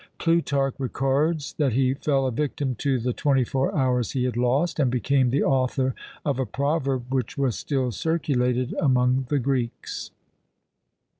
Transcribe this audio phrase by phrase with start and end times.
[0.17, 4.79] Plutarch records that he fell a victim to the twenty four hours he had lost,
[4.79, 5.93] and became the author
[6.25, 10.09] of a proverb which was still circulated among the Greeks.